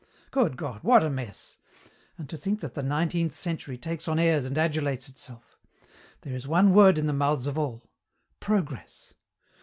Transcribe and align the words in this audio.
"Good 0.31 0.57
God, 0.57 0.81
what 0.81 1.03
a 1.03 1.11
mess! 1.11 1.59
And 2.17 2.27
to 2.27 2.35
think 2.35 2.59
that 2.61 2.73
the 2.73 2.81
nineteenth 2.81 3.35
century 3.35 3.77
takes 3.77 4.07
on 4.07 4.17
airs 4.17 4.45
and 4.45 4.57
adulates 4.57 5.07
itself. 5.07 5.59
There 6.21 6.33
is 6.35 6.47
one 6.47 6.73
word 6.73 6.97
in 6.97 7.05
the 7.05 7.13
mouths 7.13 7.45
of 7.45 7.55
all. 7.55 7.83
Progress. 8.39 9.13